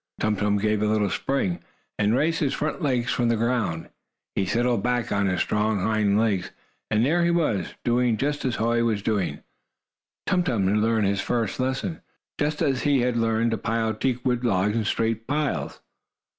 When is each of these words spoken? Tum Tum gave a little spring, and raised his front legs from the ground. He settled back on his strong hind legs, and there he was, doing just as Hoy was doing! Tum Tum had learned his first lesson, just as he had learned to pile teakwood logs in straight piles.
Tum 0.19 0.35
Tum 0.35 0.57
gave 0.57 0.81
a 0.81 0.87
little 0.87 1.11
spring, 1.11 1.59
and 1.99 2.15
raised 2.15 2.39
his 2.39 2.55
front 2.55 2.81
legs 2.81 3.11
from 3.11 3.27
the 3.29 3.35
ground. 3.35 3.89
He 4.33 4.47
settled 4.47 4.81
back 4.81 5.11
on 5.11 5.27
his 5.27 5.41
strong 5.41 5.79
hind 5.79 6.19
legs, 6.19 6.49
and 6.89 7.05
there 7.05 7.23
he 7.23 7.29
was, 7.29 7.75
doing 7.83 8.17
just 8.17 8.43
as 8.43 8.55
Hoy 8.55 8.83
was 8.83 9.03
doing! 9.03 9.43
Tum 10.25 10.41
Tum 10.41 10.65
had 10.67 10.77
learned 10.77 11.05
his 11.05 11.21
first 11.21 11.59
lesson, 11.59 12.01
just 12.39 12.63
as 12.63 12.81
he 12.81 13.01
had 13.01 13.15
learned 13.15 13.51
to 13.51 13.59
pile 13.59 13.93
teakwood 13.93 14.43
logs 14.43 14.75
in 14.75 14.85
straight 14.85 15.27
piles. 15.27 15.81